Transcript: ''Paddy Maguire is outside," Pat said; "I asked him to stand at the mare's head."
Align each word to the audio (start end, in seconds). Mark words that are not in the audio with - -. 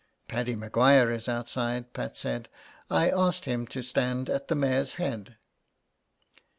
''Paddy 0.27 0.55
Maguire 0.55 1.11
is 1.11 1.29
outside," 1.29 1.93
Pat 1.93 2.17
said; 2.17 2.49
"I 2.89 3.11
asked 3.11 3.45
him 3.45 3.67
to 3.67 3.83
stand 3.83 4.31
at 4.31 4.47
the 4.47 4.55
mare's 4.55 4.93
head." 4.93 5.35